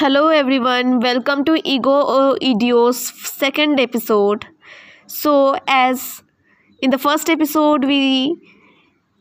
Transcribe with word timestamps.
Hello 0.00 0.28
everyone, 0.28 1.00
welcome 1.00 1.44
to 1.44 1.60
Ego 1.62 2.34
Idio's 2.40 2.98
second 2.98 3.78
episode. 3.78 4.46
So, 5.06 5.58
as 5.68 6.22
in 6.80 6.88
the 6.88 6.96
first 6.96 7.28
episode, 7.28 7.84
we 7.84 8.34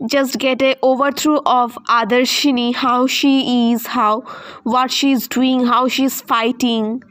just 0.10 0.40
get 0.40 0.62
a 0.62 0.78
overthrow 0.82 1.42
of 1.46 1.78
Adarshini, 1.90 2.74
how 2.74 3.08
she 3.08 3.74
is, 3.74 3.88
how 3.88 4.22
what 4.64 4.90
she 4.90 5.12
is 5.12 5.28
doing, 5.28 5.66
how 5.66 5.90
she 5.90 6.06
is 6.06 6.22
fighting. 6.22 7.04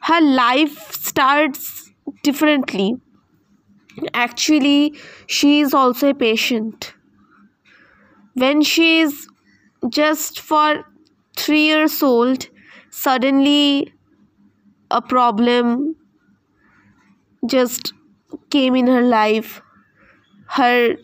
Her 0.00 0.20
life 0.20 0.90
starts 0.90 1.92
differently. 2.24 2.96
Actually, 4.12 4.92
she 5.28 5.60
is 5.60 5.72
also 5.72 6.08
a 6.08 6.14
patient. 6.14 6.94
When 8.32 8.60
she 8.62 9.02
is 9.02 9.28
just 9.88 10.40
for 10.40 10.84
three 11.36 11.66
years 11.66 12.02
old, 12.02 12.48
suddenly 13.02 13.92
a 14.90 15.00
problem 15.02 15.96
just 17.46 17.92
came 18.50 18.74
in 18.74 18.86
her 18.86 19.02
life. 19.02 19.60
Her 20.48 20.96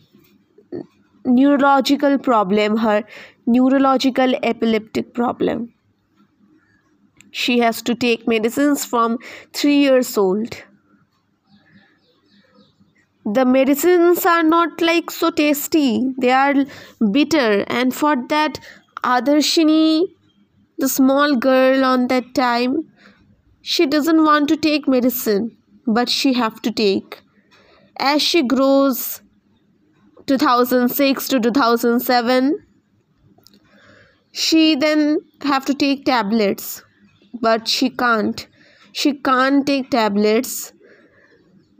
neurological 1.25 2.17
problem, 2.19 2.77
her 2.77 3.03
neurological 3.47 4.35
epileptic 4.43 5.13
problem. 5.15 5.73
She 7.31 7.59
has 7.59 7.81
to 7.81 7.93
take 7.93 8.25
medicines 8.25 8.85
from 8.85 9.17
three 9.51 9.79
years 9.79 10.17
old. 10.17 10.63
The 13.25 13.45
medicines 13.45 14.25
are 14.27 14.43
not 14.43 14.79
like 14.79 15.09
so 15.09 15.31
tasty, 15.31 16.13
they 16.19 16.29
are 16.31 16.53
bitter, 17.11 17.63
and 17.67 17.93
for 17.95 18.15
that, 18.29 18.59
Adarshini, 19.03 20.03
the 20.80 20.88
small 20.88 21.36
girl 21.36 21.84
on 21.84 22.08
that 22.08 22.34
time, 22.34 22.76
she 23.62 23.86
doesn't 23.86 24.24
want 24.24 24.48
to 24.48 24.56
take 24.56 24.86
medicine, 24.86 25.56
but 25.86 26.08
she 26.08 26.34
have 26.34 26.60
to 26.62 26.70
take. 26.70 27.20
As 27.98 28.20
she 28.22 28.42
grows 28.42 29.22
2006 30.26 31.28
to 31.28 31.40
2007 31.40 32.58
she 34.32 34.74
then 34.74 35.18
have 35.42 35.64
to 35.64 35.72
take 35.72 36.04
tablets 36.04 36.82
but 37.40 37.68
she 37.68 37.88
can't 37.88 38.46
she 38.92 39.12
can't 39.28 39.66
take 39.66 39.90
tablets 39.90 40.72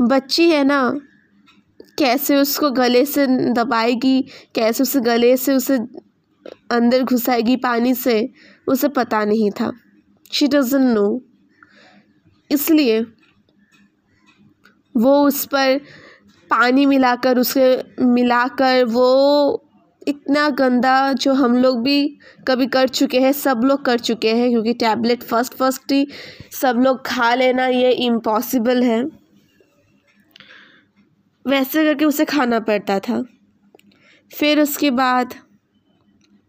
बच्ची 0.01 0.48
है 0.51 0.62
ना 0.65 0.79
कैसे 1.98 2.37
उसको 2.37 2.70
गले 2.70 3.05
से 3.06 3.27
दबाएगी 3.56 4.20
कैसे 4.55 4.83
उसे 4.83 5.01
गले 5.01 5.37
से 5.37 5.55
उसे 5.56 5.77
अंदर 6.70 7.03
घुसाएगी 7.03 7.56
पानी 7.65 7.95
से 7.95 8.17
उसे 8.72 8.88
पता 8.88 9.25
नहीं 9.25 9.52
था। 9.52 9.72
शी 10.31 10.47
डजन 10.47 10.81
नो 10.81 11.22
इसलिए 12.52 13.02
वो 14.97 15.27
उस 15.27 15.45
पर 15.45 15.77
पानी 16.50 16.86
मिलाकर 16.86 17.39
उसे, 17.39 17.83
मिलाकर 17.99 18.86
वो 18.86 19.67
इतना 20.08 20.49
गंदा 20.49 21.14
जो 21.14 21.33
हम 21.33 21.55
लोग 21.58 21.83
भी 21.83 22.17
कभी 22.47 22.67
कर 22.67 22.88
चुके 22.88 23.19
हैं, 23.19 23.31
सब 23.31 23.61
लोग 23.64 23.86
कर 23.86 23.99
चुके 23.99 24.36
हैं, 24.36 24.49
क्योंकि 24.49 24.73
टैबलेट 24.73 25.23
फ़र्स्ट 25.23 25.53
फ़र्स्ट 25.53 25.92
ही 25.92 26.08
सब 26.52 26.75
लोग 26.77 27.05
खा 27.05 27.33
लेना 27.36 27.67
ये 27.67 27.92
इम्पॉसिबल 27.92 28.83
है। 28.83 29.03
वैसे 31.47 31.83
करके 31.83 32.05
उसे 32.05 32.25
खाना 32.25 32.59
पड़ता 32.59 32.99
था। 32.99 33.23
फिर 34.31 34.61
उसके 34.61 34.92
बाद 34.92 35.33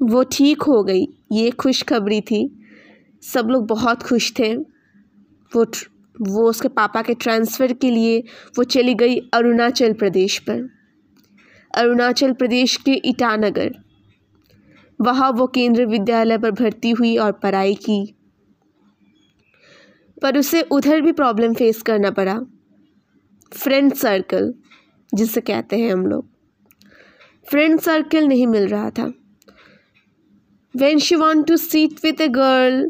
वो 0.02 0.22
ठीक 0.24 0.62
हो 0.62 0.82
गई। 0.84 1.06
ये 1.32 1.50
खुशखबरी 1.50 2.20
थी। 2.20 2.64
सब 3.22 3.48
लोग 3.48 3.66
बहुत 3.66 4.02
खुश 4.02 4.32
थे। 4.38 4.54
वो 5.52 5.64
वो 6.20 6.50
उसके 6.50 6.68
पापा 6.68 7.02
के 7.02 7.14
ट्रांसफ़र 7.14 7.72
के 7.72 7.90
लिए 7.90 8.24
वो 8.58 8.64
चली 8.64 8.94
गई 8.94 9.16
अरुणाचल 9.34 9.92
प्रदेश 9.92 10.38
पर। 10.38 10.70
अरुणाचल 11.76 12.32
प्रदेश 12.32 12.76
के 12.76 13.00
ईटानगर। 13.04 13.72
वहाँ 15.00 15.30
वो 15.32 15.46
केंद्रीय 15.46 15.86
विद्यालय 15.86 16.38
पर 16.38 16.50
भर्ती 16.50 16.90
हुई 16.90 17.16
और 17.16 17.32
पढ़ाई 17.32 17.74
की। 17.74 18.14
पर 20.22 20.38
उसे 20.38 20.62
उधर 20.62 21.00
भी 21.00 21.12
प्रॉब्लम 21.12 21.54
फेस 21.54 21.82
करना 21.82 22.10
पड़ा। 22.10 22.40
फ्रेंड 23.52 23.92
सर्कल 23.92 24.54
जिसे 25.14 25.40
कहते 25.40 25.78
हैं 25.78 25.92
हम 25.92 26.06
लोग। 26.06 26.28
फ्रेंड 27.50 27.80
सर्कल 27.80 28.28
नहीं 28.28 28.46
मिल 28.46 28.68
रहा 28.68 28.90
था। 28.90 29.12
When 30.72 30.98
she 30.98 31.16
want 31.16 31.46
to 31.48 31.58
sit 31.58 32.02
with 32.02 32.20
a 32.20 32.28
girl, 32.28 32.86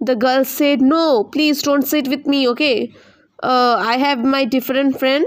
the 0.00 0.16
girl 0.16 0.44
said, 0.44 0.80
No, 0.80 1.24
please 1.24 1.62
don't 1.62 1.86
sit 1.86 2.08
with 2.08 2.26
me, 2.26 2.48
okay? 2.48 2.92
Uh, 3.42 3.76
I 3.78 3.96
have 3.96 4.18
my 4.24 4.44
different 4.44 4.98
friend 4.98 5.24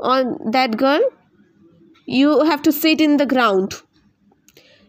on 0.00 0.38
that 0.52 0.76
girl. 0.76 1.00
You 2.06 2.44
have 2.44 2.62
to 2.62 2.72
sit 2.72 3.00
in 3.00 3.16
the 3.16 3.26
ground. 3.26 3.74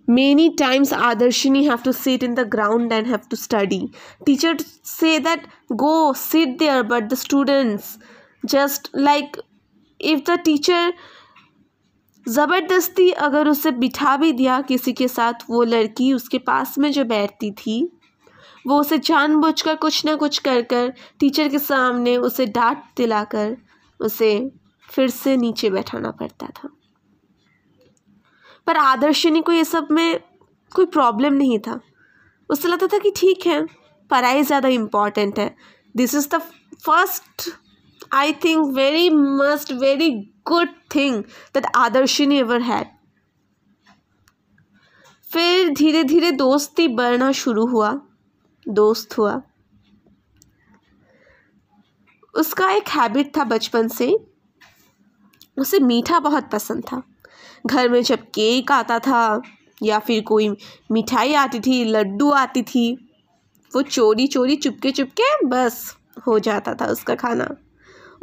Many 0.08 0.56
times 0.56 0.92
Adarshini 0.92 1.66
have 1.66 1.84
to 1.84 1.94
sit 1.94 2.24
in 2.24 2.36
the 2.36 2.44
ground 2.44 2.92
and 2.92 3.08
have 3.08 3.30
to 3.30 3.38
study. 3.38 3.92
Teacher 4.26 4.56
say 4.84 5.20
that 5.20 5.48
go 5.76 6.14
sit 6.14 6.58
there, 6.60 6.84
but 6.84 7.10
the 7.10 7.16
students 7.16 7.98
just 8.46 8.90
like 8.94 9.38
if 10.00 10.26
the 10.26 10.38
teacher 10.38 10.92
ज़बरदस्ती 12.28 13.10
अगर 13.12 13.48
उसे 13.48 13.72
बिठा 13.72 14.16
भी 14.18 14.32
दिया 14.32 14.60
किसी 14.62 14.94
के 14.94 15.08
साथ, 15.08 15.34
वो 15.50 15.64
लड़की 15.64 16.12
उसके 16.14 16.38
पास 16.38 16.78
में 16.78 16.92
जो 16.92 17.04
बैठती 17.06 17.52
थी, 17.52 17.92
वो 18.68 18.80
उसे 18.80 18.98
जानबूझकर 18.98 19.76
कुछ 19.76 20.06
ना 20.06 20.16
कुछ 20.16 20.38
कर 20.40 20.62
कर 20.62 20.94
टीचर 21.20 21.48
के 21.50 21.60
सामने 21.60 22.16
उसे 22.18 22.46
डांट 22.46 22.84
दिलाकर 22.98 23.56
उसे 24.00 24.52
फिर 24.90 25.10
से 25.10 25.36
नीचे 25.38 25.70
बैठाना 25.70 26.12
पड़ता 26.12 26.48
था। 26.48 26.70
पर 28.68 28.78
आदर्शनी 28.78 29.42
को 29.42 29.52
ये 29.52 29.64
सब 29.64 29.88
में 29.92 30.20
कोई 30.72 30.86
प्रॉब्लम 30.86 31.34
नहीं 31.34 31.60
था। 31.60 31.80
उसे 32.50 32.68
लगता 32.68 32.88
था 32.88 32.98
कि 32.98 33.12
ठीक 33.18 33.46
है, 33.48 33.66
पढ़ाई 34.10 34.44
ज़्यादा 34.44 34.70
इंपॉर्टेंट 34.70 35.40
है। 35.40 35.56
This 35.96 36.16
is 36.16 36.28
the 36.30 36.40
first 36.86 37.50
I 38.14 38.34
think 38.34 38.74
very 38.76 39.10
must 39.10 39.72
very 39.74 40.10
good 40.48 40.70
thing 40.96 41.24
that 41.24 41.66
आदर्शनी 41.76 42.38
ever 42.38 42.62
had 42.62 42.88
फिर 45.34 45.70
धीरे 45.70 46.04
धीरे 46.04 46.32
दोस्ती 46.32 46.88
बढ़ना 46.88 47.32
शुरू 47.32 47.66
हुआ, 47.66 48.02
दोस्त 48.70 49.18
हुआ. 49.18 49.42
उसका 52.34 52.72
एक 52.72 52.88
हैबिट 52.88 53.38
था 53.38 53.44
बचपन 53.44 53.88
से, 53.88 54.18
उसे 55.58 55.80
मीठा 55.80 56.20
बहुत 56.20 56.50
पसंद 56.52 56.84
था. 56.84 57.04
घर 57.68 57.90
में 57.90 58.04
जब 58.04 58.22
केक 58.22 58.72
आता 58.72 59.00
था, 59.00 59.42
या 59.84 60.00
फिर 60.00 60.24
कोई 60.24 60.50
मिठाई 60.92 61.34
आती 61.34 61.60
थी, 61.60 61.86
लड्डू 61.86 62.32
आती 62.32 62.64
थी, 62.64 63.10
वो 63.76 63.82
चोरी 63.82 64.28
चोरी 64.28 64.56
चुपके 64.56 64.92
चुपके 64.92 65.46
बस 65.46 65.98
हो 66.28 66.40
जाता 66.40 66.76
था 66.76 66.86
उसका 66.86 67.16
खाना 67.16 67.56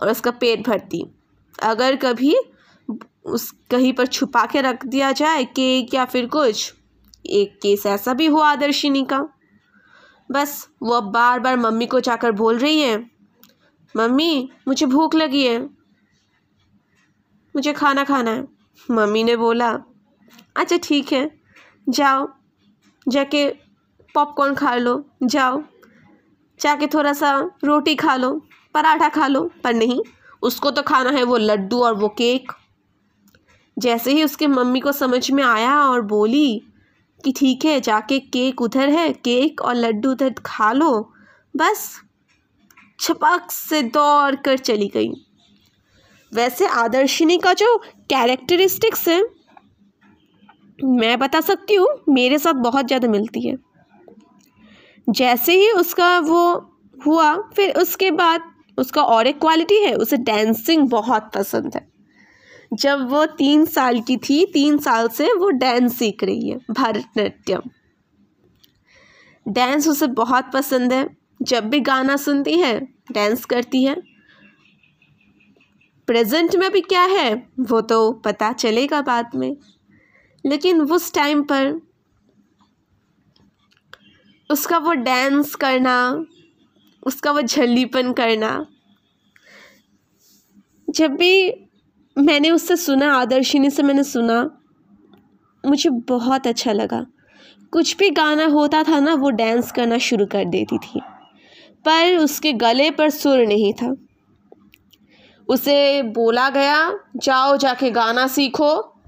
और 0.01 0.11
उसका 0.11 0.31
पेट 0.31 0.67
भरती. 0.67 1.18
अगर 1.59 1.97
कभी 1.97 2.35
उस 3.27 3.51
कहीं 3.71 3.93
पर 3.93 4.07
छुपा 4.07 4.45
के 4.47 4.61
रख 4.61 4.85
दिया 4.87 5.11
जाए 5.13 5.45
केक 5.47 5.95
या 5.95 6.05
फिर 6.05 6.27
कुछ, 6.27 6.73
एक 7.25 7.59
केस 7.63 7.87
ऐसा 7.87 8.15
भी 8.15 8.27
हुआ 8.27 8.49
आदर्शिनी 8.49 9.05
का। 9.05 9.19
बस, 10.31 10.69
वो 10.83 10.93
अब 10.93 11.11
बार 11.13 11.41
बार 11.41 11.57
मम्मी 11.57 11.87
को 11.87 12.01
जाकर 12.01 12.33
बोल 12.33 12.59
रही 12.59 12.81
है, 12.81 12.99
मम्मी, 13.95 14.51
मुझे 14.69 14.87
भूख 14.87 15.15
लगी 15.15 15.47
है, 15.47 15.59
मुझे 17.55 17.73
खाना 17.73 18.05
खाना 18.05 18.31
है। 18.31 18.47
मम्मी 18.89 19.23
ने 19.25 19.37
बोला 19.37 19.71
अच्छा 20.57 20.77
ठीक 20.83 21.13
है, 21.13 21.31
जाओ, 21.89 22.29
जाके 23.07 23.49
पॉपकॉर्न 24.15 24.55
खा 24.55 24.75
लो, 24.77 25.05
जाओ, 25.23 25.63
जाके 26.61 26.87
थोड़ा 26.87 27.13
सा 27.13 27.39
रोटी 27.65 27.95
खा 27.95 28.17
लो, 28.17 28.33
पराठा 28.75 29.09
खा 29.09 29.27
लो, 29.27 29.51
पर 29.65 29.75
नहीं 29.75 30.01
उसको 30.43 30.71
तो 30.71 30.83
खाना 30.83 31.11
है 31.11 31.23
वो 31.25 31.37
लड्डू 31.37 31.83
और 31.83 31.95
वो 31.95 32.09
केक। 32.19 32.53
जैसे 33.77 34.13
ही 34.13 34.25
उसके 34.25 34.47
मम्मी 34.47 34.81
को 34.81 34.93
समझ 34.95 35.31
में 35.31 35.43
आया 35.45 35.75
और 35.81 36.03
बोली 36.03 36.63
कि 37.25 37.33
ठीक 37.33 37.65
है, 37.65 37.81
जाके 37.81 38.19
केक 38.19 38.61
उधर 38.63 38.89
है, 38.89 39.13
केक 39.13 39.61
और 39.61 39.75
लड्डू 39.75 40.11
उधर 40.11 40.35
खा 40.47 40.73
लो, 40.73 41.13
बस 41.55 42.03
छपक 43.01 43.51
से 43.51 43.83
दौड़ 43.85 44.35
कर 44.37 44.59
चली 44.59 44.89
गई। 44.89 45.11
वैसे 46.33 46.67
आदर्शिनी 46.67 47.39
का 47.39 47.53
जो 47.55 47.77
कैरेक्टरिस्टिक्स 48.11 49.09
है, 49.09 49.23
मैं 50.79 51.19
बता 51.19 51.41
सकती 51.41 51.75
हूँ, 51.75 51.87
मेरे 52.09 52.39
साथ 52.39 52.55
बहुत 52.63 52.87
ज़्यादा 52.87 53.09
मिलती 53.09 53.41
है। 53.41 53.57
जैसे 55.07 55.55
ही 55.55 55.71
उसका 55.73 56.19
वो 56.21 56.43
हुआ, 56.97 57.35
फिर 57.49 57.77
उसके 57.79 58.11
बाद 58.13 58.51
उसका 58.79 59.03
और 59.03 59.27
एक 59.27 59.41
क्वालिटी 59.41 59.75
है, 59.75 59.95
उसे 59.95 60.17
डांसिंग 60.17 60.89
बहुत 60.89 61.31
पसंद 61.35 61.75
है। 61.75 61.89
जब 62.75 63.11
वो 63.11 63.27
तीन 63.27 63.67
साल 63.67 64.01
की 64.01 64.17
थी, 64.17 64.47
तीन 64.47 64.79
साल 64.79 65.09
से 65.09 65.33
वो 65.33 65.51
डांस 65.51 65.99
सीख 65.99 66.25
रही 66.25 66.51
है, 66.51 66.57
भरतनाट्यम। 66.71 67.61
डांस 69.49 69.89
उसे 69.89 70.07
बहुत 70.07 70.51
पसंद 70.55 70.93
है। 70.93 71.17
जब 71.43 71.65
भी 71.65 71.81
गाना 71.81 72.17
सुनती 72.17 72.59
है 72.59 72.81
डांस 73.13 73.45
करती 73.45 73.85
है। 73.85 73.97
प्रेजेंट 76.07 76.57
में 76.57 76.73
भी 76.73 76.81
क्या 76.81 77.03
है, 77.03 77.49
वो 77.61 77.81
तो 77.81 78.13
पता 78.13 78.53
चलेगा 78.53 79.03
बाद 79.03 79.31
में। 79.35 79.57
लेकिन 80.47 80.81
उस 80.81 81.13
टाइम 81.13 81.43
पर 81.43 81.81
उसका 84.51 84.79
वो 84.79 84.93
डांस 84.93 85.55
करना 85.55 86.25
उसका 87.09 87.31
वो 87.31 87.43
झल्लीपन 87.43 88.13
करना। 88.13 88.67
जब 90.91 91.11
भी 91.11 91.53
मैंने 92.19 92.51
उससे 92.51 92.77
सुना, 92.77 93.13
आदर्शिनी 93.13 93.71
से 93.71 93.83
मैंने 93.83 94.05
सुना, 94.05 94.61
मुझे 95.67 95.91
बहुत 95.91 96.47
अच्छा 96.47 96.73
लगा। 96.73 97.07
कुछ 97.73 97.97
भी 97.97 98.11
गाना 98.11 98.47
होता 98.47 98.83
था 98.83 99.01
ना, 99.01 99.15
वो 99.15 99.31
डांस 99.31 99.73
करना 99.73 99.99
शुरू 99.99 100.27
कर 100.27 100.45
देती 100.45 100.79
थी। 100.79 101.01
पर 101.85 102.17
उसके 102.17 102.53
गले 102.53 102.91
पर 102.91 103.11
सुर 103.11 103.39
नहीं 103.39 103.73
था। 103.73 103.97
उसे 105.49 106.03
बोला 106.03 106.51
गया, 106.51 106.99
जाओ 107.17 107.57
जाके 107.57 107.91
गाना 107.91 108.27
सीखो। 108.27 109.01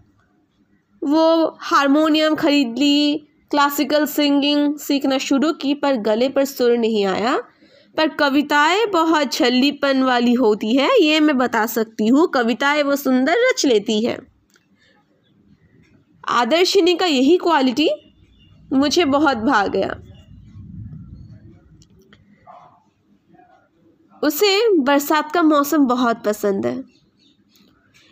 वो 1.04 1.56
हारमोनियम 1.60 2.34
खरीद 2.34 2.78
ली 2.78 3.26
क्लासिकल 3.50 4.06
सिंगिंग 4.06 4.78
सीखना 4.78 5.18
शुरू 5.18 5.52
की, 5.52 5.74
पर 5.74 5.96
गले 5.96 6.28
पर 6.28 6.44
सुर 6.44 6.76
नहीं 6.78 7.04
आया। 7.04 7.42
पर 7.96 8.08
कविताएँ 8.08 8.86
बहुत 8.86 9.32
छल्लीपन 9.32 10.02
वाली 10.02 10.32
होती 10.32 10.76
है, 10.76 10.90
ये 11.02 11.20
मैं 11.20 11.38
बता 11.38 11.66
सकती 11.66 12.06
हूँ। 12.06 12.28
कविताएँ 12.28 12.82
वो 12.82 12.96
सुंदर 12.96 13.32
रच 13.32 13.66
लेती 13.66 14.04
है। 14.04 14.18
आदर्शिनी 16.28 16.94
का 16.94 17.06
यही 17.06 17.36
क्वालिटी 17.36 17.88
मुझे 18.72 19.04
बहुत 19.04 19.36
भा 19.36 19.66
गया। 19.66 19.94
उसे 24.22 24.78
बरसात 24.78 25.32
का 25.32 25.42
मौसम 25.42 25.86
बहुत 25.86 26.24
पसंद 26.24 26.66
है। 26.66 26.84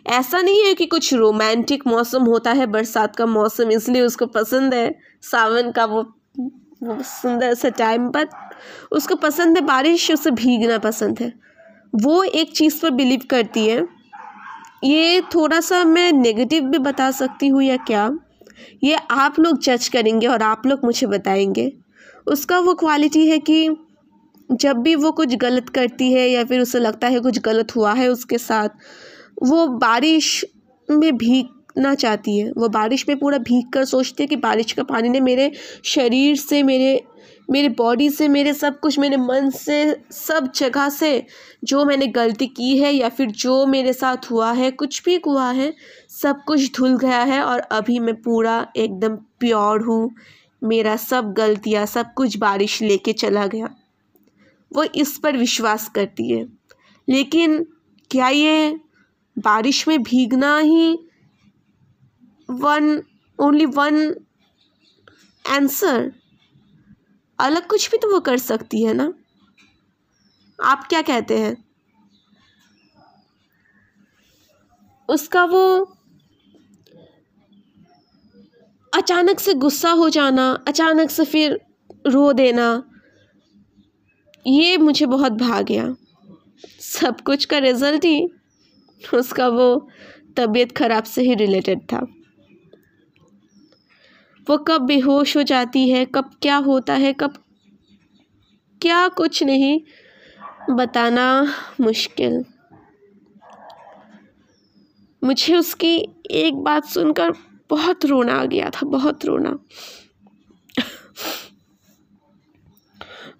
ऐसा 0.07 0.41
नहीं 0.41 0.65
है 0.65 0.73
कि 0.73 0.85
कुछ 0.85 1.13
रोमांटिक 1.13 1.87
मौसम 1.87 2.23
होता 2.23 2.51
है, 2.51 2.65
बरसात 2.65 3.15
का 3.15 3.25
मौसम 3.25 3.71
इसलिए 3.71 4.01
उसको 4.01 4.25
पसंद 4.25 4.73
है, 4.73 4.99
सावन 5.21 5.71
का 5.71 5.85
वो 5.85 6.03
सुंदर 6.83 7.53
सा 7.53 7.69
टाइम 7.69 8.09
बट 8.09 8.29
उसको 8.91 9.15
पसंद 9.15 9.57
है 9.57 9.63
बारिश, 9.63 10.11
उसे 10.11 10.31
भीगना 10.31 10.77
पसंद 10.77 11.19
है। 11.19 11.33
वो 11.95 12.23
एक 12.23 12.51
चीज़ 12.51 12.81
पर 12.81 12.89
बिलीव 12.89 13.21
करती 13.29 13.65
है। 13.65 13.87
ये 14.83 15.21
थोड़ा 15.21 15.59
सा 15.59 15.83
मैं 15.83 16.11
नेगेटिव 16.11 16.63
भी 16.63 16.77
बता 16.77 17.11
सकती 17.11 17.47
हूँ 17.47 17.63
या 17.63 17.77
क्या? 17.77 18.17
ये 18.83 18.97
आप 19.11 19.39
लोग 19.39 19.61
जज 19.61 19.87
करेंगे 19.87 20.27
और 20.27 20.41
आप 20.41 20.65
लोग 20.65 20.79
मुझे 20.83 21.07
बताएँगे। 21.07 21.73
उसका 22.27 22.59
वो 22.59 22.73
क्वालिटी 22.73 23.27
है 23.29 23.39
कि 23.39 23.69
जब 24.51 24.77
भी 24.77 24.95
वो 24.95 25.11
कुछ 25.11 25.35
गलत 25.35 25.69
करती 25.69 26.13
है 26.13 26.29
या 26.29 26.43
फिर 26.43 26.61
उसे 26.61 26.79
लगता 26.79 27.07
है 27.07 27.19
कुछ 27.19 27.39
गलत 27.39 27.75
हुआ 27.75 27.93
है 27.93 28.07
उसके 28.07 28.37
साथ, 28.37 28.69
वो 29.43 29.67
बारिश 29.67 30.45
में 30.91 31.17
भीगना 31.77 31.95
चाहती 31.95 32.37
है। 32.39 32.51
वो 32.51 32.69
बारिश 32.69 33.05
में 33.09 33.19
पूरा 33.19 33.37
भीग 33.37 33.69
कर 33.69 33.85
सोचती 33.85 34.23
है 34.23 34.27
कि 34.27 34.35
बारिश 34.35 34.71
का 34.71 34.83
पानी 34.83 35.09
ने 35.09 35.19
मेरे 35.19 35.51
शरीर 35.83 36.35
से, 36.35 36.63
मेरे 36.63 37.03
मेरे 37.49 37.69
बॉडी 37.69 38.09
से, 38.09 38.27
मेरे 38.27 38.53
सब 38.53 38.79
कुछ, 38.79 38.99
मेरे 38.99 39.17
मन 39.17 39.49
से, 39.49 40.01
सब 40.11 40.51
जगह 40.55 40.89
से 40.89 41.25
जो 41.63 41.85
मैंने 41.85 42.07
गलती 42.07 42.47
की 42.47 42.77
है 42.77 42.93
या 42.93 43.09
फिर 43.09 43.31
जो 43.31 43.65
मेरे 43.65 43.93
साथ 43.93 44.31
हुआ 44.31 44.51
है, 44.51 44.71
कुछ 44.71 45.03
भी 45.03 45.21
हुआ 45.27 45.51
है, 45.51 45.73
सब 46.21 46.43
कुछ 46.47 46.77
धुल 46.77 46.97
गया 46.97 47.23
है 47.23 47.43
और 47.43 47.59
अभी 47.59 47.99
मैं 47.99 48.21
पूरा 48.21 48.67
एकदम 48.75 49.15
प्योर 49.15 49.81
हूँ। 49.81 50.11
मेरा 50.63 50.95
सब 50.95 51.33
गलतियाँ, 51.33 51.85
सब 51.85 52.13
कुछ 52.13 52.37
बारिश 52.37 52.81
लेके 52.81 53.13
चला 53.13 53.47
गया। 53.47 53.69
वो 54.73 54.83
इस 54.83 55.17
पर 55.17 55.37
विश्वास 55.37 55.89
करती 55.89 56.31
है। 56.31 56.45
लेकिन 57.09 57.63
क्या 58.11 58.29
ये 58.29 58.79
बारिश 59.39 59.87
में 59.87 60.03
भीगना 60.03 60.59
ही 60.59 60.99
वन 62.49 63.01
ओनली 63.39 63.65
वन 63.65 64.13
आंसर 65.45 66.11
अलग 67.39 67.67
कुछ 67.67 67.89
भी 67.91 67.97
तो 67.97 68.11
वो 68.11 68.19
कर 68.19 68.37
सकती 68.37 68.83
है 68.83 68.93
ना? 68.93 69.13
आप 70.59 70.87
क्या 70.89 71.01
कहते 71.01 71.37
हैं? 71.37 71.55
उसका 75.09 75.43
वो 75.45 75.63
अचानक 78.93 79.39
से 79.39 79.53
गुस्सा 79.53 79.91
हो 79.91 80.09
जाना, 80.09 80.51
अचानक 80.67 81.09
से 81.09 81.25
फिर 81.25 81.59
रो 82.07 82.31
देना, 82.33 82.83
ये 84.45 84.77
मुझे 84.77 85.05
बहुत 85.05 85.31
भा 85.31 85.61
गया। 85.61 85.93
सब 86.81 87.21
कुछ 87.21 87.45
का 87.45 87.57
रिज़ल्ट 87.57 88.05
ही 88.05 88.27
उसका 89.13 89.47
वो 89.47 89.89
तबीयत 90.37 90.71
ख़राब 90.77 91.03
से 91.03 91.21
ही 91.21 91.35
रिलेटेड 91.35 91.81
था। 91.83 92.05
वो 94.49 94.57
कब 94.57 94.81
बेहोश 94.81 95.35
हो 95.37 95.43
जाती 95.43 95.89
है, 95.89 96.05
कब 96.05 96.31
क्या 96.41 96.55
होता 96.57 96.93
है, 96.93 97.13
कब 97.13 97.33
क्या 98.81 99.07
कुछ 99.07 99.43
नहीं, 99.43 99.79
बताना 100.69 101.55
मुश्किल। 101.81 102.43
मुझे 105.23 105.55
उसकी 105.55 105.95
एक 106.31 106.55
बात 106.55 106.85
सुनकर 106.85 107.33
बहुत 107.69 108.05
रोना 108.05 108.33
आ 108.33 108.45
गया 108.45 108.69
था, 108.69 108.85
बहुत 108.85 109.25
रोना। 109.25 109.57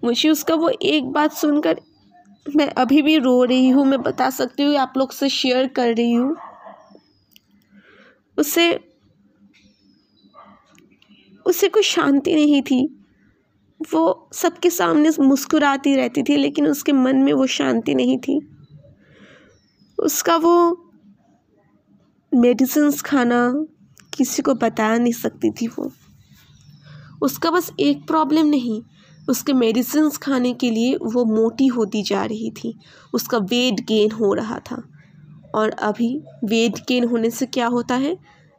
मुझे 0.04 0.28
उसका 0.30 0.54
वो 0.54 0.68
एक 0.68 1.04
बात 1.04 1.32
सुनकर 1.32 1.80
मैं 2.56 2.66
अभी 2.68 3.02
भी 3.02 3.16
रो 3.18 3.42
रही 3.44 3.68
हूँ, 3.68 3.84
मैं 3.84 4.02
बता 4.02 4.30
सकती 4.30 4.62
हूँ, 4.62 4.76
आप 4.76 4.92
लोग 4.96 5.12
से 5.12 5.28
शेयर 5.28 5.66
कर 5.66 5.94
रही 5.94 6.12
हूँ। 6.12 6.36
उसे 8.38 8.89
उसे 11.46 11.68
कोई 11.68 11.82
शांति 11.82 12.34
नहीं 12.34 12.62
थी। 12.62 13.04
वो 13.92 14.28
सबके 14.32 14.70
सामने 14.70 15.10
मुस्कुराती 15.20 15.96
रहती 15.96 16.22
थी, 16.22 16.36
लेकिन 16.36 16.66
उसके 16.66 16.92
मन 16.92 17.16
में 17.16 17.32
वो 17.32 17.46
शांति 17.46 17.94
नहीं 17.94 18.18
थी। 18.18 18.56
उसका 19.98 20.36
वो 20.36 20.86
मेडिसिन्स 22.34 23.02
खाना 23.02 23.64
किसी 24.14 24.42
को 24.42 24.54
बता 24.54 24.98
नहीं 24.98 25.12
सकती 25.12 25.50
थी 25.50 25.66
वो। 25.66 25.92
उसका 27.22 27.50
बस 27.50 27.72
एक 27.80 28.06
प्रॉब्लम 28.06 28.46
नहीं, 28.46 28.82
उसके 29.28 29.52
मेडिसिन्स 29.52 30.16
खाने 30.16 30.54
के 30.54 30.70
लिए 30.70 30.94
वो 30.94 31.24
मोटी 31.24 31.66
होती 31.66 32.02
जा 32.02 32.24
रही 32.24 32.50
थी। 32.50 32.78
उसका 33.14 33.38
वेट 33.38 33.80
गेन 33.80 34.10
हो 34.10 34.34
रहा 34.34 34.58
था। 34.58 34.82
और 35.54 35.70
अभी 35.70 36.22
वेट 36.44 36.78
गेन 36.88 37.04
होने 37.04 37.30
से 37.30 37.46
क्या 37.46 37.66
होता 37.66 37.94
है? 37.94 38.12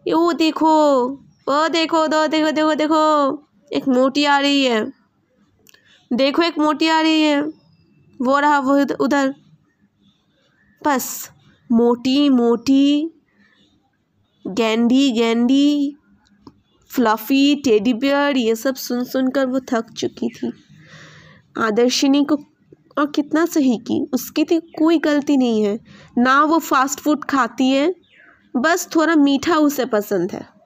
ये 0.08 0.14
वो 0.14 0.34
देखो 0.34 1.24
वो 1.50 1.68
देखो, 1.68 2.08
दो, 2.08 2.28
देखो 2.28 2.52
देखो 2.52 2.76
देखो। 2.76 3.44
एक 3.74 3.88
मोटी 3.88 4.26
आ 4.26 4.40
रही 4.40 4.66
है। 4.66 4.94
देखो, 6.14 6.44
एक 6.44 6.60
मोटी 6.60 6.88
आ 6.88 7.02
रही 7.02 7.22
है। 7.22 7.42
वो 8.22 8.40
रहा 8.40 8.60
वो 8.60 8.82
उधर। 9.04 9.36
बस, 10.86 11.32
मोटी 11.72 12.30
मोटी, 12.30 13.12
गेंडी 14.48 15.12
गेंडी, 15.12 15.96
फ्लफ़ी, 16.90 17.56
टेडी 17.56 17.94
बियर, 17.94 18.38
ये 18.38 18.56
सब 18.56 18.76
सुन 18.76 19.04
सुन 19.04 19.30
कर 19.30 19.46
वो 19.46 19.60
थक 19.60 19.92
चुकी 19.98 20.30
थी। 20.30 20.52
आदर्शिनी 21.58 22.24
को, 22.24 22.36
और 22.98 23.12
कितना 23.16 23.46
सही 23.46 23.78
की, 23.78 24.10
उसकी 24.14 24.44
थी 24.44 24.60
कोई 24.60 24.98
गलती 24.98 25.38
नहीं 25.38 25.64
है। 25.64 25.80
ना 26.18 26.44
वो 26.44 26.60
फास्ट 26.60 27.00
फ़ूड 27.00 27.26
खाती 27.26 27.70
है, 27.70 27.96
बस 28.56 28.90
थोड़ा 28.96 29.16
मीठा 29.16 29.56
उसे 29.56 29.86
पसंद 29.86 30.32
है। 30.32 30.61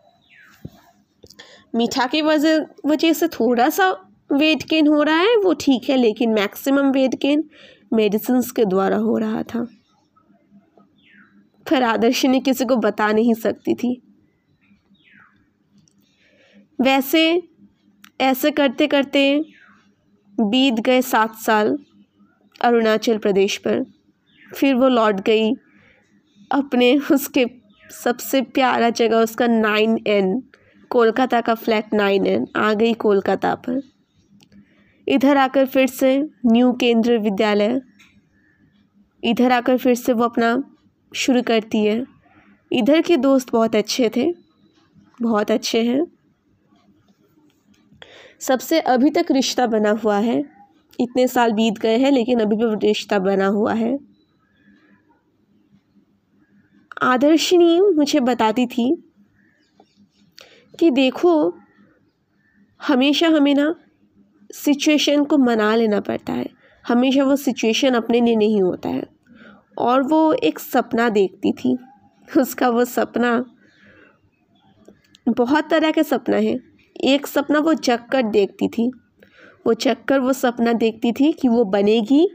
मीठा 1.76 2.08
की 2.08 2.22
वजह 2.22 2.66
वजह 2.86 3.14
से 3.14 3.28
थोड़ा 3.28 3.70
सा 3.70 3.92
वेट 4.34 4.64
गेन 4.70 4.88
हो 4.88 5.04
रहा 5.04 5.18
है, 5.18 5.38
वो 5.38 5.54
ठीक 5.54 5.90
है, 5.90 5.96
लेकिन 5.96 6.34
मैक्सिमम 6.34 6.92
वेट 6.92 7.16
गेन 7.16 7.50
मेडिसिन 7.94 8.42
के 8.42 8.66
द्वारा 8.66 8.98
हो 8.98 9.18
रहा 9.18 9.44
था। 9.44 9.68
फिर 11.68 11.84
आदर्शिनी 11.84 12.40
किसी 12.40 12.66
को 12.66 12.76
बता 12.76 13.12
नहीं 13.12 13.34
सकती 13.34 13.76
थी। 13.76 14.02
वैसे, 16.82 17.44
ऐसे 18.22 18.52
करते 18.52 18.88
करते 18.88 19.46
बीत 20.40 20.74
गए 20.74 21.02
सात 21.02 21.36
साल 21.36 21.78
अरुणाचल 22.62 23.18
प्रदेश 23.18 23.58
पर। 23.58 23.86
फिर 24.56 24.76
वो 24.76 24.88
लौट 24.88 25.16
गई 25.16 25.54
अपने 26.52 26.98
उसके 27.12 27.46
सबसे 28.04 28.42
प्यारा 28.42 28.90
जगह, 28.90 29.18
उसका 29.18 29.48
नाइन 29.48 30.00
एन। 30.08 30.44
कोलकाता 30.96 31.42
का 31.42 31.56
फ्लैट 31.56 31.94
नाइन 31.94 32.26
एन, 32.26 32.48
आ 32.56 32.74
गई 32.74 32.94
कोलकाता 32.94 33.56
पर। 33.56 33.82
इधर 35.08 35.38
आकर 35.38 35.66
फिर 35.66 35.88
से 35.88 36.30
न्यू 36.46 36.74
केंद्र 36.74 37.18
विद्यालय। 37.18 37.82
इधर 39.24 39.52
आकर 39.52 39.78
फिर 39.78 39.96
से 39.96 40.14
वो 40.14 40.24
अपना 40.24 40.64
शुरू 41.16 41.42
करती 41.42 41.84
है। 41.86 42.06
इधर 42.72 43.02
के 43.02 43.18
दोस्त 43.18 43.52
बहुत 43.52 43.76
अच्छे 43.76 44.10
थे, 44.16 44.32
बहुत 45.22 45.52
अच्छे 45.52 45.84
हैं। 45.84 46.06
सबसे 48.40 48.80
अभी 48.80 49.10
तक 49.10 49.26
रिश्ता 49.32 49.68
बना 49.68 49.90
हुआ 49.90 50.18
है। 50.18 50.44
इतने 51.00 51.28
साल 51.28 51.52
बीत 51.52 51.78
गए 51.78 51.98
हैं, 51.98 52.12
लेकिन 52.12 52.40
अभी 52.40 52.56
भी 52.56 52.88
रिश्ता 52.88 53.20
बना 53.20 53.48
हुआ 53.48 53.74
है। 53.74 53.98
आदर्शिनी 57.04 57.80
मुझे 57.82 58.20
बताती 58.20 58.66
थी 58.68 59.12
कि 60.80 60.92
देखो, 60.92 61.58
हमेशा 62.88 63.28
हमें 63.28 63.56
ना 63.56 63.76
सिचुएशन 64.52 65.24
को 65.24 65.38
मना 65.38 65.76
लेना 65.76 66.00
पड़ता 66.00 66.34
है। 66.34 66.50
हमेशा 66.88 67.24
वो 67.24 67.36
सिचुएशन 67.36 67.94
अपने 67.94 68.22
लिए 68.22 68.36
नहीं 68.36 68.62
होता 68.62 68.90
है। 68.90 69.04
और 69.78 70.04
वो 70.04 70.34
एक 70.34 70.60
सपना 70.60 71.10
देखती 71.10 71.52
थी। 71.52 71.78
उसका 72.38 72.70
वो 72.70 72.86
सपना 72.86 73.46
बहुत 75.30 75.70
तरह 75.70 75.92
के 75.92 76.04
सपना 76.04 76.38
है। 76.38 76.60
एक 77.04 77.28
सपना 77.28 77.60
वो 77.60 77.74
जग 77.74 78.00
कर 78.12 78.24
देखती 78.24 78.68
थी। 78.68 78.92
वो 79.68 79.74
जग 79.74 79.98
कर 80.08 80.20
वो 80.20 80.34
सपना 80.34 80.74
देखती 80.74 81.12
थी 81.12 81.32
कि 81.32 81.48
वो 81.48 81.64
बनेगी 81.64 82.30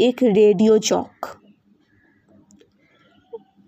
एक 0.00 0.22
रेडियो 0.22 0.78
चौक 0.78 1.26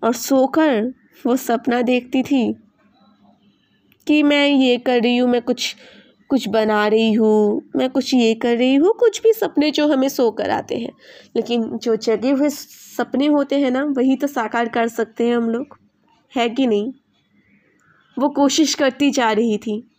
और 0.03 0.13
सोकर 0.13 0.93
वो 1.25 1.35
सपना 1.35 1.81
देखती 1.81 2.23
थी 2.23 2.62
कि 4.07 4.23
मैं 4.23 4.47
ये 4.47 4.77
कर 4.77 5.01
रही 5.01 5.17
हूँ, 5.17 5.29
मैं 5.29 5.41
कुछ 5.41 5.75
कुछ 6.29 6.47
बना 6.47 6.87
रही 6.87 7.13
हूँ, 7.13 7.61
मैं 7.75 7.89
कुछ 7.89 8.13
ये 8.13 8.35
कर 8.35 8.57
रही 8.57 8.75
हूँ, 8.75 8.93
कुछ 8.93 9.21
भी 9.21 9.33
सपने 9.33 9.71
जो 9.71 9.87
हमें 9.87 10.09
सो 10.09 10.31
कर 10.31 10.49
आते 10.49 10.77
हैं। 10.77 10.91
लेकिन 11.35 11.77
जो 11.77 11.95
जगे 11.95 12.31
हुए 12.31 12.49
सपने 12.49 13.25
होते 13.25 13.59
हैं 13.59 13.71
ना, 13.71 13.83
वही 13.83 14.15
तो 14.15 14.27
साकार 14.27 14.69
कर 14.69 14.87
सकते 14.87 15.27
हैं 15.27 15.37
हम 15.37 15.49
लोग। 15.49 15.79
है 16.37 16.49
कि 16.49 16.67
नहीं? 16.67 16.93
वो 18.19 18.29
कोशिश 18.29 18.73
करती 18.73 19.11
जा 19.11 19.31
रही 19.31 19.57
थी। 19.57 19.91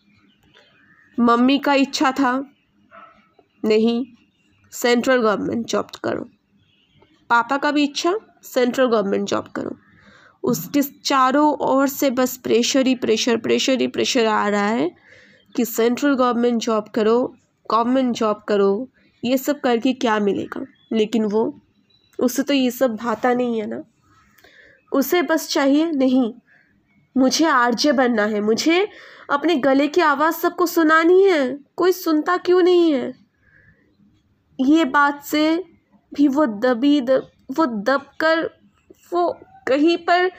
मम्मी 1.21 1.59
का 1.59 1.75
इच्छा 1.75 2.13
था, 2.13 2.51
नहीं, 3.65 4.07
सेंट्रल 4.73 5.17
गवर्नमेंट 5.17 5.67
जॉब 5.67 5.87
करो। 6.05 6.29
पापा 7.31 7.57
का 7.57 7.71
भी 7.71 7.85
इच्छा, 7.85 8.15
सेंट्रल 8.43 8.87
गवर्नमेंट 8.87 9.29
जॉब 9.29 9.45
करो। 9.45 9.77
उसके 10.45 10.83
चारों 10.83 11.53
ओर 11.53 11.89
से 11.89 12.11
बस 12.11 12.37
प्रेशर 12.37 12.87
ही 12.87 12.95
प्रेशर 12.95 13.37
प्रेशर 13.37 13.81
ही 13.81 13.87
प्रेशर 13.87 14.27
आ 14.27 14.49
रहा 14.49 14.67
है 14.67 14.91
कि 15.57 15.65
सेंट्रल 15.65 16.15
गवर्नमेंट 16.15 16.63
जॉब 16.63 16.89
करो, 16.89 17.35
गवर्नमेंट 17.71 18.17
जॉब 18.17 18.45
करो, 18.49 18.89
ये 19.25 19.37
सब 19.37 19.61
करके 19.61 19.93
क्या 19.93 20.19
मिलेगा? 20.19 20.67
लेकिन 20.93 21.25
वो, 21.25 21.61
उसे 22.21 22.43
तो 22.43 22.55
ये 22.55 22.71
सब 22.71 22.97
भाता 22.97 23.35
नहीं 23.35 23.61
है 23.61 23.67
ना। 23.67 23.83
उसे 24.93 25.23
बस 25.23 25.49
चाहिए, 25.49 25.91
नहीं, 25.91 26.35
मुझे 27.17 27.45
आरजे 27.45 27.93
बनना 27.93 28.25
है, 28.25 28.41
मुझे 28.41 28.89
अपने 29.31 29.57
गले 29.57 29.89
की 29.89 30.01
आवाज़ 30.01 30.35
सबको 30.35 30.67
सुनानी 30.67 31.23
है, 31.23 31.59
कोई 31.77 31.93
सुनता 31.93 32.37
क्यों 32.37 32.63
नहीं 32.63 32.93
है? 32.93 33.15
ये 34.61 34.85
बात 34.85 35.23
से 35.23 35.65
भी 36.15 36.29
वो 36.29 36.47
दबी 36.47 37.01
दब 37.01 37.31
वो 37.51 37.67
दब 37.67 38.07
कर 38.21 38.51
वो 39.13 39.41
कहीं 39.67 39.97
पर 40.07 40.31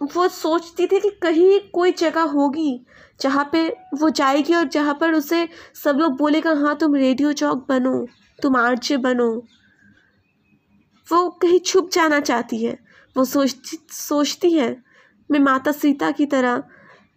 वो 0.00 0.28
सोचती 0.28 0.86
थी 0.86 1.00
कि 1.00 1.10
कहीं 1.22 1.58
कोई 1.74 1.92
जगह 1.92 2.22
होगी 2.30 2.80
जहाँ 3.20 3.48
पे 3.52 3.68
वो 3.94 4.08
जाएगी 4.10 4.54
और 4.54 4.64
जहाँ 4.68 4.94
पर 5.00 5.12
उसे 5.14 5.48
सब 5.74 5.98
लोग 5.98 6.16
बोलेगा 6.16 6.52
हाँ 6.52 6.74
तुम 6.76 6.94
रेडियो 6.94 7.32
चौक 7.32 7.66
बनो, 7.68 8.06
तुम 8.38 8.56
आर्चे 8.56 8.96
बनो। 8.96 9.30
वो 11.08 11.28
कहीं 11.42 11.58
छुप 11.60 11.90
जाना 11.92 12.20
चाहती 12.20 12.64
है। 12.64 12.78
वो 13.16 13.24
सोचती 13.24 13.78
सोचती 13.90 14.50
है, 14.52 14.76
मैं 15.30 15.40
माता 15.40 15.72
सीता 15.72 16.10
की 16.10 16.26
तरह 16.26 16.62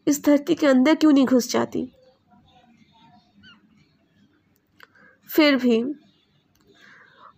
इस 0.08 0.24
धरती 0.26 0.56
के 0.56 0.68
अंदर 0.68 0.96
क्यों 0.96 1.12
नहीं 1.12 1.26
घुस 1.26 1.52
जाती? 1.52 1.90
फिर 5.30 5.56
भी, 5.56 5.84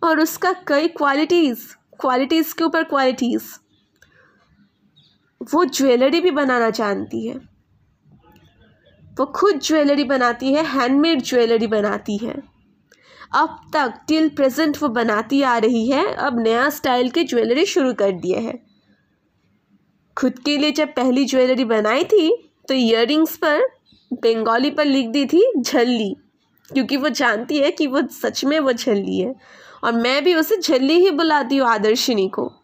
और 0.02 0.20
उसका 0.20 0.52
कई 0.66 0.88
क्वालिटीज़ 0.88 1.66
क्वालिटीज़ 2.00 2.54
के 2.54 2.64
ऊपर 2.64 2.84
क्वालिटीज़ 2.84 3.48
वो 5.40 5.64
ज्वेलरी 5.64 6.20
भी 6.20 6.30
बनाना 6.30 6.70
जानती 6.70 7.26
है। 7.26 7.34
वो 9.18 9.26
खुद 9.26 9.60
ज्वेलरी 9.60 10.04
बनाती 10.04 10.52
है 10.52 10.64
हैंडमेड 10.64 11.22
ज्वेलरी 11.22 11.66
बनाती 11.66 12.16
है। 12.16 12.42
अब 13.34 13.70
तक 13.72 13.94
टिल 14.08 14.28
प्रेजेंट 14.28 14.76
वो 14.82 14.88
बनाती 14.88 15.42
आ 15.42 15.58
रही 15.58 15.90
है, 15.90 16.14
अब 16.14 16.40
नया 16.40 16.70
स्टाइल 16.70 17.10
के 17.10 17.24
ज्वेलरी 17.24 17.66
शुरू 17.66 17.94
कर 17.94 18.12
दिए 18.12 18.38
है। 18.38 18.58
खुद 20.16 20.38
के 20.38 20.58
लिए 20.58 20.70
जब 20.70 20.88
पहली 20.88 21.24
ज्वेलरी 21.24 21.64
बनाई 21.64 22.04
थी 22.04 22.50
तो 22.68 22.74
इयर 22.74 23.24
पर 23.44 23.68
बंगाली 24.12 24.70
पर 24.70 24.84
लिख 24.84 25.08
दी 25.08 25.26
थी, 25.26 25.52
झल्ली। 25.60 26.16
क्योंकि 26.72 26.96
वो 26.96 27.08
जानती 27.08 27.58
है 27.58 27.70
कि 27.70 27.86
वो 27.86 28.02
सच 28.02 28.44
में 28.44 28.60
वो 28.60 28.72
झल्ली 28.72 29.18
है। 29.18 29.34
और 29.84 29.92
मैं 29.92 30.24
भी 30.24 30.34
उसे 30.34 30.56
झल्ली 30.56 30.94
ही 30.94 31.10
बुलाती 31.10 31.56
हूँ, 31.56 31.68
आदर्शिनी 31.68 32.28
को। 32.28 32.59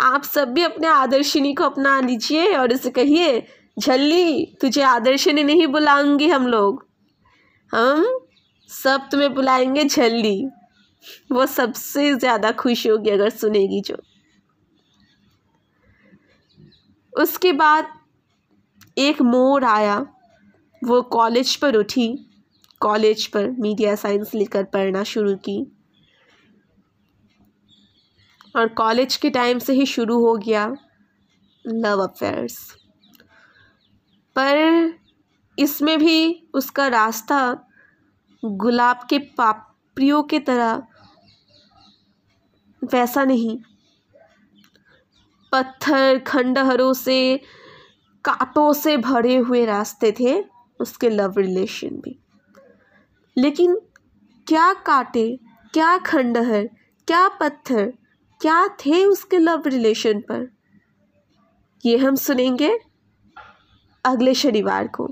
आप 0.00 0.22
सब 0.22 0.48
भी 0.48 0.62
अपने 0.62 0.86
आदर्शिनी 0.86 1.54
को 1.54 1.64
अपना 1.64 2.00
लीजिए 2.00 2.54
और 2.56 2.72
इसे 2.72 2.90
कहिए, 2.90 3.46
झल्ली, 3.78 4.44
तुझे 4.60 4.82
आदर्शिनी 4.82 5.42
नहीं 5.42 5.66
बुलाऊँगी 5.66 6.28
हम 6.28 6.46
लोग। 6.46 6.86
हम 7.70 8.20
सब 8.68 9.08
तुम्हें 9.10 9.34
बुलाएँगे 9.34 9.84
झल्ली। 9.84 10.46
वो 11.32 11.46
सबसे 11.46 12.14
ज़्यादा 12.14 12.52
खुश 12.52 12.86
होगी 12.86 13.10
अगर 13.10 13.30
सुनेगी 13.30 13.80
जो। 13.80 13.96
उसके 17.12 17.52
बाद 17.52 17.86
एक 18.98 19.22
मोड़ 19.22 19.64
आया। 19.64 19.98
वो 20.82 21.02
कॉलेज 21.02 21.56
पर 21.56 21.76
उठी। 21.76 22.08
कॉलेज 22.80 23.26
पर 23.26 23.50
मीडिया 23.50 23.94
साइंस 23.94 24.34
लेकर 24.34 24.64
पढ़ना 24.64 25.02
शुरू 25.04 25.34
की। 25.36 25.79
और 28.56 28.68
कॉलेज 28.68 29.16
के 29.16 29.30
टाइम 29.30 29.58
से 29.58 29.72
ही 29.72 29.86
शुरू 29.86 30.26
हो 30.26 30.36
गया 30.36 30.76
लव 31.66 32.00
अफेयर्स। 32.00 32.76
पर 34.36 34.92
इसमें 35.58 35.98
भी 35.98 36.48
उसका 36.54 36.88
रास्ता 36.88 37.66
गुलाब 38.44 39.06
के 39.10 39.18
पापड़ियों 39.18 40.22
के 40.22 40.38
तरह 40.38 40.82
वैसा 42.84 43.24
नहीं। 43.24 43.58
पत्थर 45.52 46.18
खंडहरों 46.18 46.92
से, 46.92 47.40
कांटों 48.24 48.72
से 48.72 48.96
भरे 48.96 49.36
हुए 49.36 49.64
रास्ते 49.64 50.12
थे 50.20 50.44
उसके 50.80 51.10
लव 51.10 51.34
रिलेशन 51.38 51.88
भी। 51.88 52.18
लेकिन 53.38 53.74
क्या 54.46 54.72
कांटे, 54.72 55.38
क्या 55.72 55.98
खंडहर, 55.98 56.68
क्या 57.06 57.28
पत्थर 57.28 57.92
क्या 58.40 58.66
थे 58.80 59.04
उसके 59.04 59.38
लव 59.38 59.62
रिलेशन 59.66 60.20
पर? 60.20 60.46
ये 61.84 61.96
हम 61.96 62.14
सुनेंगे 62.16 62.70
अगले 64.04 64.34
शनिवार 64.34 64.88
को। 64.88 65.08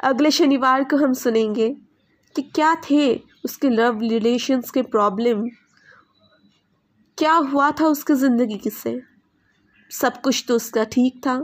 अगले 0.00 0.30
शनिवार 0.30 0.84
को 0.84 0.96
हम 0.96 1.12
सुनेंगे 1.12 1.68
कि 2.36 2.42
क्या 2.44 2.74
थे 2.90 3.14
उसके 3.44 3.68
लव 3.68 4.00
रिलेशंस 4.00 4.70
के 4.70 4.82
प्रॉब्लम 4.84 5.46
क्या 7.18 7.32
हुआ 7.32 7.70
था 7.70 7.86
उसकी 7.86 8.14
ज़िंदगी 8.14 8.70
से 8.70 9.00
सब 9.90 10.20
कुछ 10.20 10.44
तो 10.48 10.56
उसका 10.56 10.84
ठीक 10.84 11.20
था। 11.26 11.34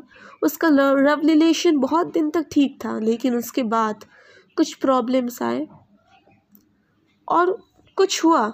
उसका 0.43 0.69
लव 0.69 1.27
रिलेशन 1.27 1.79
बहुत 1.79 2.13
दिन 2.13 2.31
तक 2.31 2.47
ठीक 2.53 2.79
था, 2.85 2.99
लेकिन 2.99 3.37
उसके 3.37 3.63
बाद 3.65 4.05
कुछ 4.57 4.75
प्रॉब्लम्स 4.77 5.43
आए 5.43 5.67
और 7.29 7.57
कुछ 7.97 8.25
हुआ। 8.25 8.53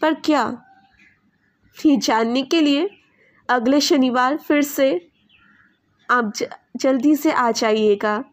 पर 0.00 0.14
क्या? 0.14 0.62
ये 1.86 1.96
जानने 1.96 2.42
के 2.42 2.60
लिए 2.60 2.88
अगले 3.48 3.80
शनिवार 3.80 4.36
फिर 4.36 4.62
से 4.62 5.10
आप 6.10 6.32
जल्दी 6.76 7.16
से 7.16 7.32
आ 7.32 7.50
जाइएगा 7.50 8.24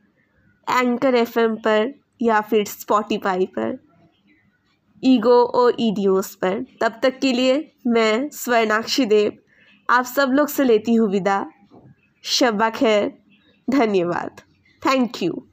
एंकर 0.69 1.15
एफएम 1.15 1.55
पर 1.55 1.93
या 2.21 2.41
फिर 2.41 2.65
स्पॉटिफाई 2.65 3.45
पर। 3.45 3.77
ईगो 5.03 5.43
और 5.43 5.75
ईडियोस 5.79 6.35
पर। 6.35 6.65
तब 6.81 6.99
तक 7.03 7.19
के 7.19 7.33
लिए 7.33 7.71
मैं 7.87 8.29
स्वर्णाक्षी 8.29 9.05
देव 9.05 9.37
आप 9.89 10.05
सब 10.05 10.29
लोग 10.29 10.47
से 10.47 10.63
लेती 10.63 10.93
हूँ 10.93 11.09
विदा। 11.09 11.45
शब्बा 12.23 12.69
खैर। 12.69 13.13
धन्यवाद। 13.69 14.41
Thank 14.83 15.23
you 15.23 15.46